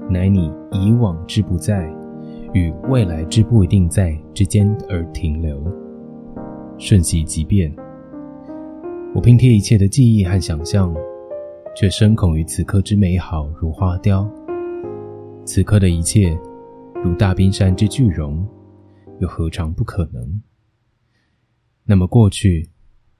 [0.09, 1.89] 乃你以往之不在，
[2.51, 5.63] 与未来之不一定在之间而停留，
[6.77, 7.73] 瞬息即变。
[9.15, 10.93] 我拼贴一切的记忆和想象，
[11.75, 14.29] 却深恐于此刻之美好如花雕。
[15.45, 16.37] 此刻的一切，
[17.03, 18.47] 如大冰山之巨融，
[19.19, 20.41] 又何尝不可能？
[21.83, 22.69] 那么过去、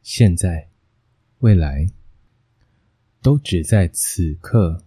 [0.02, 0.70] 现在、
[1.40, 1.88] 未来，
[3.22, 4.84] 都只在此刻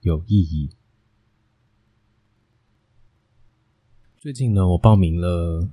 [0.00, 0.70] 有意义。
[4.18, 5.68] 最近呢，我报名了，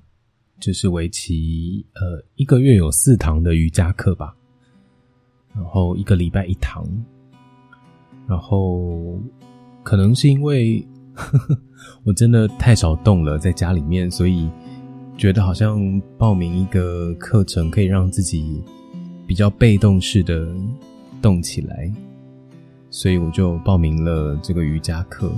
[0.61, 4.33] 就是为期呃一个月有四堂的瑜伽课吧，
[5.53, 6.87] 然后一个礼拜一堂，
[8.25, 9.19] 然后
[9.83, 11.57] 可能是因为呵呵。
[12.05, 14.47] 我真的太少动了，在家里面，所以
[15.17, 18.63] 觉得好像报名一个课程可以让自己
[19.25, 20.47] 比较被动式的
[21.23, 21.91] 动起来，
[22.91, 25.31] 所以我就报名了这个瑜伽课。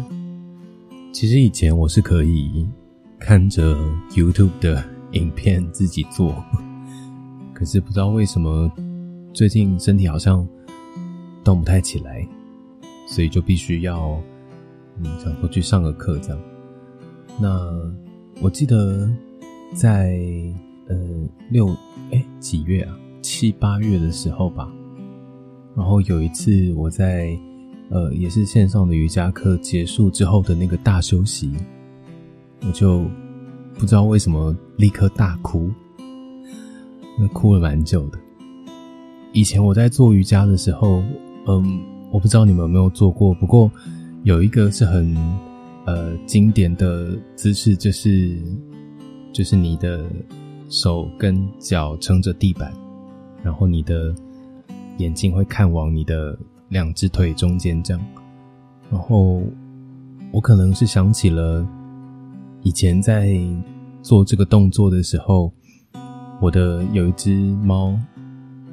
[1.14, 2.68] 其实以前我是可以
[3.18, 3.74] 看着
[4.10, 6.44] YouTube 的影片自己做，
[7.54, 8.72] 可是不知道为什么
[9.34, 10.48] 最近身体好像
[11.44, 12.28] 动不太起来，
[13.08, 14.22] 所以就必须要。
[15.04, 16.40] 嗯，想说去上个课这样。
[17.42, 17.68] 那
[18.42, 19.10] 我记得
[19.74, 20.20] 在
[20.88, 20.96] 呃
[21.50, 21.76] 六
[22.12, 24.72] 哎几月啊七八月的时候吧，
[25.76, 27.36] 然后有一次我在
[27.90, 31.52] 呃也是线上的瑜伽课结束之后的那个大休息，
[32.62, 33.04] 我就
[33.78, 35.70] 不知道为什么立刻大哭，
[37.20, 38.20] 那哭了蛮久的。
[39.32, 41.04] 以前我在做瑜伽的时候，
[41.48, 41.82] 嗯，
[42.12, 43.72] 我不知道你们有没有做过，不过。
[44.24, 45.14] 有一个是很
[45.86, 48.42] 呃经典的姿势，就是
[49.34, 50.10] 就是你的
[50.70, 52.72] 手跟脚撑着地板，
[53.44, 54.16] 然后你的
[55.00, 58.02] 眼睛会看往你的两只腿中间这样，
[58.90, 59.44] 然后
[60.32, 61.68] 我可能是想起了
[62.64, 63.38] 以前在
[64.02, 65.52] 做这个动作的时候，
[66.42, 67.98] 我的有一只猫，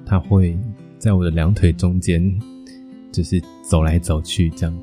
[0.06, 0.56] 它会
[0.96, 2.40] 在我的两腿中间，
[3.10, 4.74] 就是走来走去这样。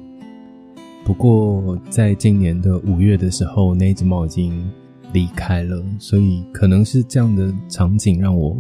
[1.06, 4.70] 不过，在今年的五月的时候，那只猫已经
[5.14, 8.58] 离开了，所以可能是这样的场景让我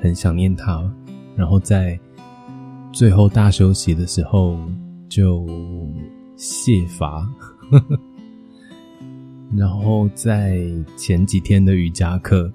[0.00, 0.92] 很想念它。
[1.36, 1.98] 然后在
[2.92, 4.58] 最后大休息的时候
[5.08, 5.46] 就
[6.36, 7.26] 卸乏，
[9.56, 10.60] 然后在
[10.96, 12.50] 前几天的瑜伽课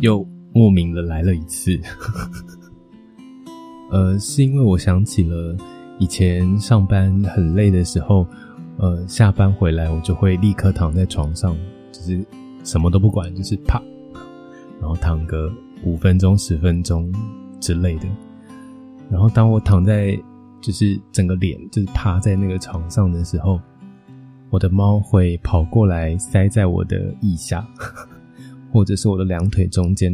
[0.00, 1.78] 又莫名的来了一次。
[3.90, 5.56] 呃，是因为我想起了。
[6.00, 8.26] 以前上班很累的时候，
[8.78, 11.56] 呃，下班回来我就会立刻躺在床上，
[11.92, 12.26] 就是
[12.64, 13.80] 什么都不管，就是啪，
[14.80, 15.52] 然后躺个
[15.84, 17.14] 五分钟、十分钟
[17.60, 18.08] 之类的。
[19.08, 20.20] 然后当我躺在，
[20.60, 23.60] 就是整个脸就是趴在那个床上的时候，
[24.54, 27.66] 我的猫会跑过来塞在我的腋下，
[28.72, 30.12] 或者是我的两腿中间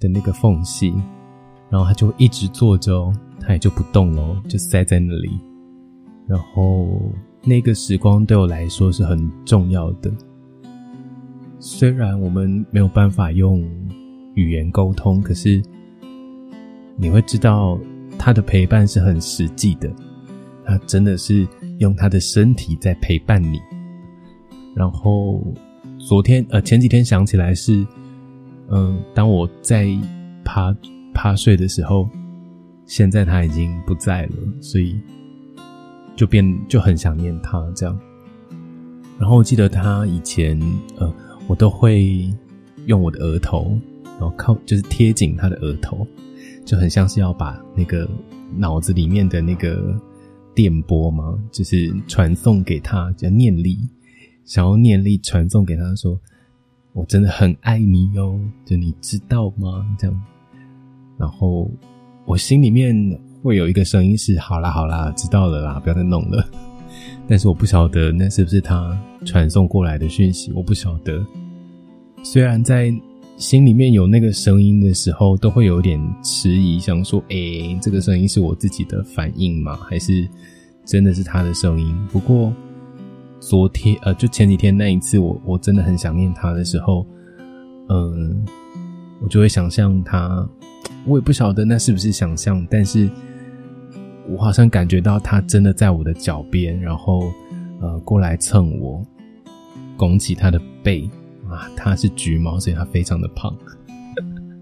[0.00, 0.94] 的那个缝隙，
[1.68, 3.12] 然后它就一直坐着哦。
[3.38, 5.38] 它也就不动了，就塞在那里。
[6.26, 7.02] 然后
[7.44, 10.10] 那个时光对我来说是很重要的。
[11.58, 13.62] 虽然我们没有办法用
[14.34, 15.62] 语言沟通，可是
[16.96, 17.78] 你会知道
[18.18, 19.92] 他的陪伴是很实际的。
[20.64, 21.46] 他真的是
[21.78, 23.60] 用他的身体在陪伴你。
[24.74, 25.42] 然后
[25.98, 27.86] 昨天呃前几天想起来是，
[28.68, 29.86] 嗯，当我在
[30.44, 30.74] 趴
[31.12, 32.08] 趴睡的时候，
[32.86, 34.98] 现在他已经不在了，所以
[36.16, 37.98] 就变就很想念他这样。
[39.18, 40.58] 然后我记得他以前，
[40.98, 41.14] 呃，
[41.46, 42.28] 我都会
[42.86, 43.78] 用我的额头，
[44.18, 46.06] 然后靠就是贴紧他的额头，
[46.64, 48.08] 就很像是要把那个
[48.56, 49.94] 脑子里面的那个
[50.54, 53.78] 电波嘛，就是传送给他，叫念力，
[54.44, 56.18] 想要念力传送给他说。
[56.94, 59.82] 我真的很爱你哟，就你知道吗？
[59.98, 60.22] 这样，
[61.16, 61.70] 然后
[62.26, 66.46] 我心里面会有一个声音是：好啦好啦，知道了啦，不要再弄了。
[67.26, 71.24] 但是我不晓得那是不是他传送过来的讯息，我不晓得。
[72.22, 72.94] 虽然在
[73.38, 79.78] 心里面有那个声音的时候，都会有点迟疑，想说：哎，这个声音是我自己的反应吗？
[79.88, 80.28] 还是
[80.84, 81.96] 真的是他的声音？
[82.12, 82.52] 不过。
[83.42, 87.04] 昨天呃，就前几天那一次，我我真的很想念他的时候，
[87.88, 88.44] 嗯，
[89.20, 90.48] 我就会想象他，
[91.04, 93.10] 我也不晓得那是不是想象，但是
[94.28, 97.32] 我好像感觉到他真的在我的脚边，然后
[97.80, 99.04] 呃过来蹭我，
[99.96, 101.10] 拱起他的背
[101.50, 103.52] 啊，他是橘猫，所以他非常的胖，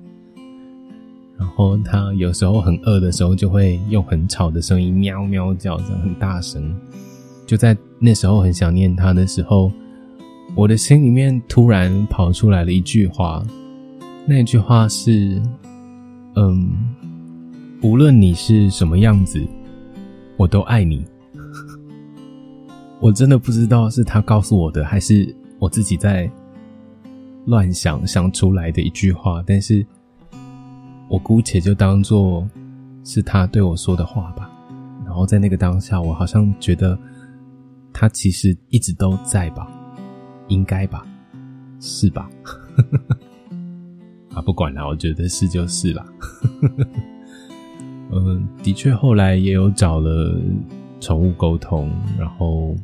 [1.39, 6.74] 然后他有时候很饿的时候，就会用很吵的声音喵喵叫，这样很大声。
[7.51, 9.72] 就在那时候很想念他的时候，
[10.55, 13.44] 我的心里面突然跑出来了一句话，
[14.24, 15.42] 那句话是
[16.36, 16.70] ：“嗯，
[17.82, 19.44] 无论你是什么样子，
[20.36, 21.05] 我都爱你。
[23.03, 26.30] ”我真的不知道是他告诉我的，还是我自己在
[27.46, 29.84] 乱想想出来的一句话，但是
[31.09, 32.48] 我姑且就当做
[33.03, 34.48] 是他对我说的话吧。
[35.05, 36.96] 然后在那个当下，我好像觉得。
[38.01, 39.70] 他其实一直都在吧，
[40.48, 41.07] 应该吧，
[41.80, 42.30] 是吧？
[44.32, 46.03] 啊，不管了，我觉得是就是啦。
[48.11, 50.34] 嗯，的确，后来也有找了
[50.98, 52.74] 宠物沟通，然后，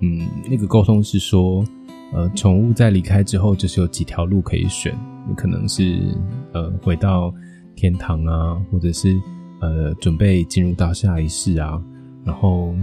[0.00, 1.64] 嗯，那个沟通是说，
[2.12, 4.94] 呃，宠物在离开之后，就是有几条路可以选，
[5.26, 6.14] 你可能是
[6.52, 7.32] 呃回到
[7.74, 9.18] 天堂啊，或者是
[9.62, 11.82] 呃准备进入到下一世啊，
[12.26, 12.74] 然后。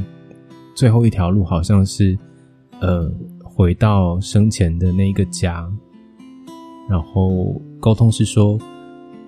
[0.75, 2.17] 最后一条路好像是，
[2.81, 3.09] 呃，
[3.41, 5.65] 回到生前的那一个家，
[6.89, 8.59] 然后沟通是说，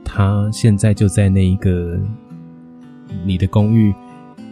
[0.04, 1.98] 他现在就在那一个
[3.26, 3.96] 你的公寓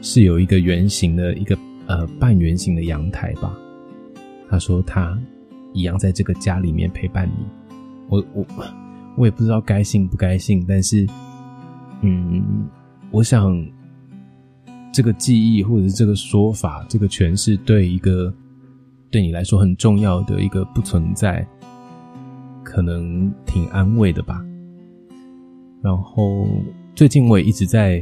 [0.02, 3.54] 是有一个圆形的一个呃半圆形的阳台吧？
[4.50, 5.20] 他说他
[5.74, 7.46] 一样在这个家里面陪伴你。
[8.08, 8.46] 我我
[9.18, 11.06] 我也不知道该信不该信，但是，
[12.00, 12.70] 嗯，
[13.12, 13.54] 我想。
[14.96, 18.34] 这个记忆，或者是这个说法，这个诠释，对一个
[19.12, 21.46] 对你来说很重要的一个不存在，
[22.64, 24.41] 可能挺安慰的吧。
[25.82, 26.48] 然后
[26.96, 28.02] 最近我也一直在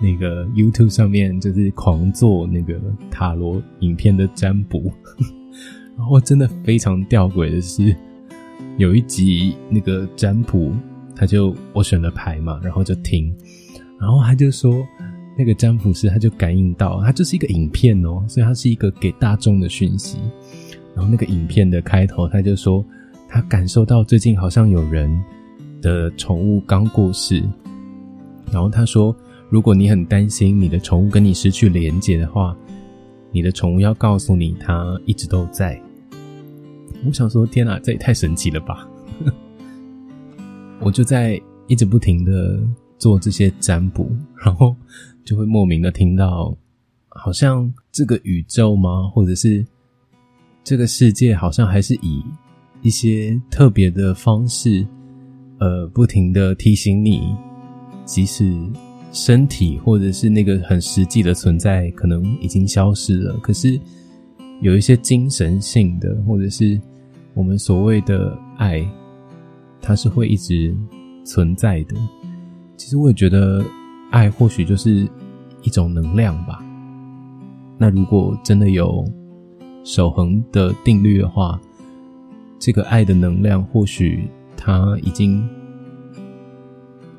[0.00, 2.80] 那个 YouTube 上面，就是狂做那个
[3.10, 4.90] 塔罗影片的占卜。
[5.94, 7.94] 然后真的非常吊诡的是，
[8.78, 10.72] 有一集那个占卜，
[11.14, 13.30] 他就我选了牌嘛，然后就听，
[14.00, 14.82] 然后他就说。
[15.40, 20.18] 那个占卜师他就感应到，他就是一个影片哦，所以它是一个给大众的讯息。
[20.94, 22.84] 然后那个影片的开头，他就说
[23.26, 25.10] 他感受到最近好像有人
[25.80, 27.42] 的宠物刚过世。
[28.52, 29.16] 然后他说，
[29.48, 32.54] 如果你很担心你的宠物跟你失去连接的话，
[33.32, 35.80] 你的宠物要告诉你，它一直都在。
[37.06, 38.86] 我想说，天哪，这也太神奇了吧！
[40.80, 42.60] 我就在一直不停的
[42.98, 44.14] 做这些占卜，
[44.44, 44.76] 然后。
[45.24, 46.56] 就会莫名的听到，
[47.08, 49.08] 好像这个宇宙吗？
[49.08, 49.64] 或者是
[50.64, 52.24] 这个世界，好像还是以
[52.82, 54.86] 一些特别的方式，
[55.58, 57.34] 呃，不停的提醒你，
[58.04, 58.56] 即使
[59.12, 63.78] 身体或者是那个很实际的存在，可能已经消失了，可是
[64.60, 66.80] 有一些精神性的，或者是
[67.34, 68.86] 我们所谓的爱，
[69.80, 70.74] 它是会一直
[71.24, 71.96] 存在的。
[72.76, 73.64] 其实我也觉得，
[74.10, 75.08] 爱或许就是。
[75.62, 76.64] 一种能量吧。
[77.76, 79.04] 那如果真的有
[79.84, 81.60] 守恒的定律的话，
[82.58, 85.46] 这个爱的能量或许它已经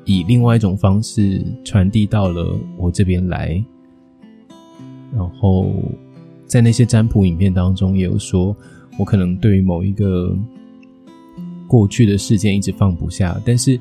[0.04, 3.64] 以另外一种方式传递到了我这边来。
[5.14, 5.72] 然后
[6.44, 8.56] 在那些占卜影片当中也有说，
[8.98, 10.36] 我可能对于某一个
[11.68, 13.78] 过去的事件一直放不下，但是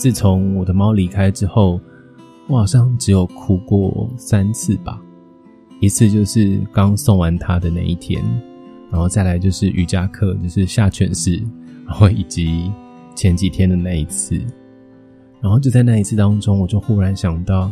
[0.00, 1.78] 自从我的猫离开之后。
[2.48, 5.00] 我好像只有哭过三次吧，
[5.78, 8.20] 一次就是刚送完它的那一天，
[8.90, 11.40] 然后再来就是瑜伽课，就是下犬式，
[11.86, 12.68] 然后以及
[13.14, 14.34] 前几天的那一次，
[15.40, 17.70] 然后就在那一次当中，我就忽然想到，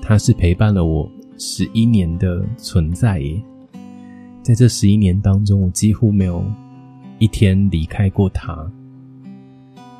[0.00, 1.06] 它是陪伴了我
[1.36, 3.38] 十一年的存在耶。
[4.42, 6.42] 在这十一年当中，我几乎没有
[7.18, 8.66] 一天离开过它。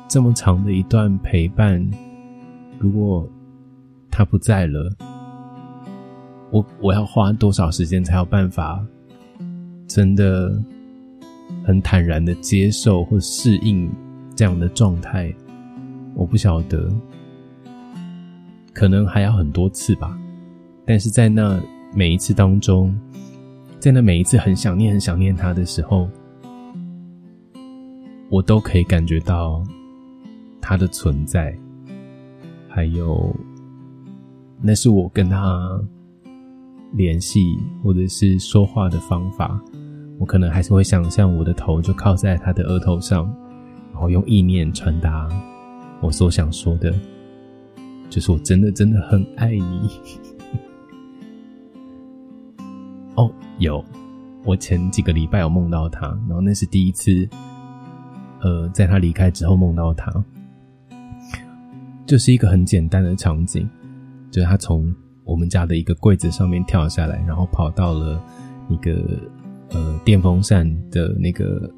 [0.07, 1.85] 这么长的一段陪伴，
[2.79, 3.27] 如果
[4.09, 4.89] 他不在了，
[6.51, 8.85] 我我要花多少时间才有办法
[9.87, 10.57] 真的
[11.65, 13.91] 很坦然的接受或适应
[14.35, 15.33] 这样的状态？
[16.13, 16.89] 我不晓得，
[18.73, 20.17] 可能还要很多次吧。
[20.85, 21.59] 但是在那
[21.93, 22.97] 每一次当中，
[23.79, 26.07] 在那每一次很想念、很想念他的时候，
[28.29, 29.61] 我都可以感觉到
[30.67, 31.55] 他的存在，
[32.67, 33.31] 还有
[34.59, 35.79] 那是我跟他
[36.93, 39.61] 联系或者是说话的方法。
[40.17, 43.31] 我可能还是会想象我的头就靠在他的额头上，
[43.93, 45.29] 然后用意念传达。
[46.01, 46.91] 我所想说的，
[48.09, 49.89] 就是我真的真的很爱你。
[53.13, 53.85] 哦，有，
[54.43, 57.29] 我前几个礼拜有梦到他，然后那是第一次，
[58.41, 60.11] 呃，在他离开之后梦到他，
[62.05, 63.67] 就是一个很简单的场景，
[64.31, 64.93] 就是他从
[65.23, 68.21] 我们家的一个柜子上面跳下来，然后跑到了
[68.69, 69.19] 一个
[69.71, 71.71] 呃电风扇的那个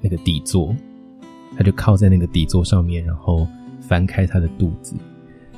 [0.00, 0.74] 那个底座。
[1.54, 3.46] 他就靠在那个底座上面，然后
[3.78, 4.96] 翻开他的肚子。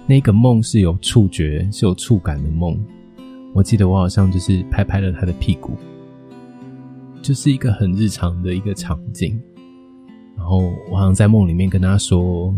[0.08, 2.76] 那个梦是有触觉、是有触感的梦。
[3.54, 5.76] 我记得我好像就是拍拍了他的屁股，
[7.22, 9.40] 就是一个很日常的一个场景。
[10.36, 10.58] 然后
[10.90, 12.52] 我好像在梦里面跟他说：“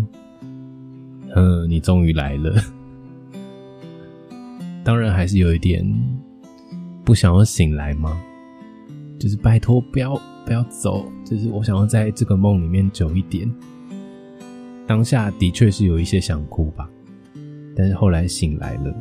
[1.34, 2.54] 嗯，你终于来了。
[4.84, 5.84] ”当然还是有一点
[7.04, 8.20] 不想要醒来吗，
[9.18, 10.20] 就是拜托不要。
[10.46, 13.52] 不要走，就是我想要在这个梦里面久一点。
[14.86, 16.88] 当下的确是有一些想哭吧，
[17.74, 18.94] 但是后来醒来了，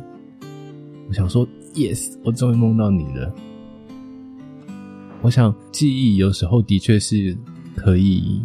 [1.08, 3.32] 我想说，yes，我终于梦到你了。
[5.22, 7.38] 我想记忆有时候的确是
[7.76, 8.42] 可以，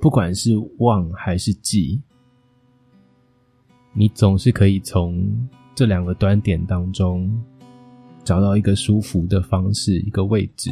[0.00, 2.00] 不管是忘还是记，
[3.92, 5.26] 你总是可以从
[5.74, 7.30] 这两个端点当中
[8.22, 10.70] 找到一个舒服的方式，一个位置。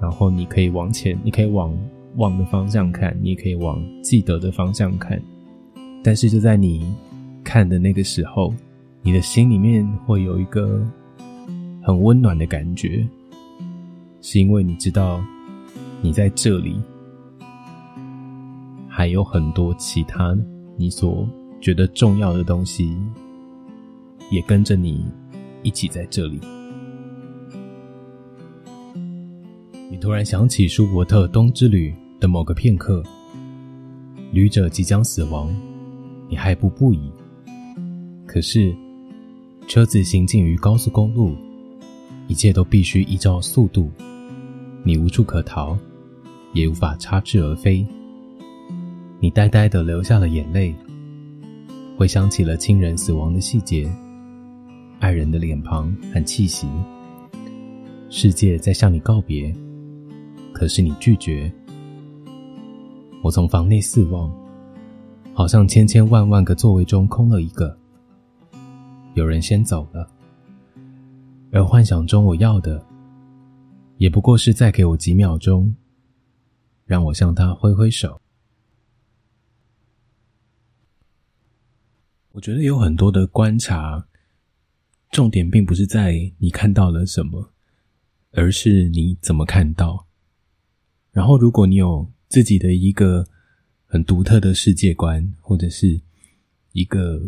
[0.00, 1.76] 然后你可以往前，你可以往
[2.16, 5.20] 往的方向看，你也可以往记得的方向看。
[6.04, 6.94] 但是就在你
[7.42, 8.54] 看的那个时候，
[9.02, 10.80] 你的心里面会有一个
[11.82, 13.06] 很温暖的感觉，
[14.20, 15.20] 是因为你知道
[16.00, 16.80] 你在这里，
[18.88, 20.36] 还有很多其他
[20.76, 21.28] 你所
[21.60, 22.96] 觉得重要的东西，
[24.30, 25.04] 也跟着你
[25.62, 26.40] 一起在这里。
[29.90, 31.90] 你突然想起舒伯特《冬之旅》
[32.20, 33.02] 的某个片刻，
[34.32, 35.54] 旅者即将死亡，
[36.28, 37.10] 你害不不已。
[38.26, 38.74] 可是，
[39.66, 41.34] 车子行进于高速公路，
[42.28, 43.90] 一切都必须依照速度，
[44.84, 45.76] 你无处可逃，
[46.52, 47.84] 也无法插翅而飞。
[49.20, 50.74] 你呆呆的流下了眼泪，
[51.98, 53.92] 回想起了亲人死亡的细节，
[55.00, 56.68] 爱人的脸庞和气息，
[58.08, 59.52] 世界在向你告别。
[60.52, 61.52] 可是你拒绝。
[63.20, 64.32] 我从房内四望，
[65.34, 67.76] 好像千千万万个座位中空了一个。
[69.14, 70.08] 有人先走了，
[71.50, 72.80] 而幻想中我要的，
[73.96, 75.74] 也不过是再给我几秒钟，
[76.86, 78.20] 让我向他挥挥手。
[82.38, 84.06] 我觉得有很多的观察，
[85.10, 87.52] 重点并不是在你看到了什么，
[88.30, 90.06] 而是你怎么看到。
[91.10, 93.26] 然后，如果你有自己的一个
[93.86, 96.00] 很独特的世界观，或者是
[96.70, 97.20] 一个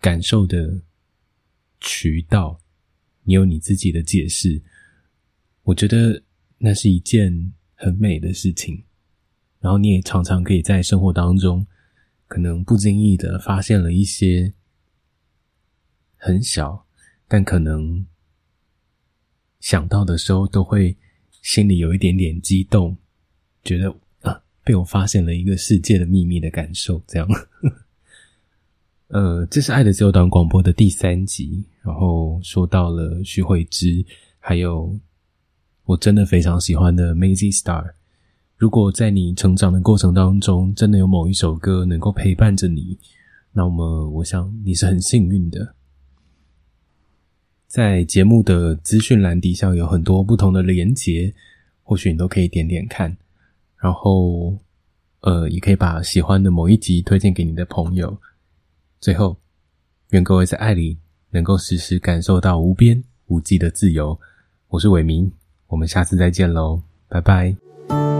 [0.00, 0.80] 感受的
[1.78, 2.58] 渠道，
[3.24, 4.62] 你有你自己的解释，
[5.64, 6.22] 我觉得
[6.56, 8.82] 那是一件很美的事情。
[9.58, 11.66] 然后，你也常常可以在生活当中，
[12.30, 14.54] 可能不经意的发现了一些
[16.16, 16.86] 很小，
[17.26, 18.06] 但可能
[19.58, 20.96] 想到的时候都会。
[21.42, 22.94] 心里有一点点激动，
[23.64, 27.26] 觉得啊，被我发现了一个世界的秘密的感受，这样。
[29.08, 34.04] 呃，这是《爱的自由》短广播的第三集，然后说到了徐慧芝，
[34.38, 34.94] 还有
[35.84, 37.84] 我真的非常喜欢的《Mazy Star》。
[38.60, 42.98] 如果在你成长的过程当中，真的有某一首歌能够陪伴着你，
[43.52, 45.74] 那么我想你是很幸运的。
[47.66, 51.32] 在节目的资讯栏底下有很多不同的连结，
[51.82, 53.16] 或许你都可以点点看。
[53.78, 54.54] 然后
[55.22, 58.14] 呃，也可以把喜欢的某一集推荐给你的朋友。
[59.00, 59.38] 最后，
[60.10, 60.98] 愿各位在爱里
[61.30, 64.20] 能够时时感受到无边无际的自由。
[64.68, 65.32] 我是伟明，
[65.68, 68.19] 我们下次再见喽，拜拜。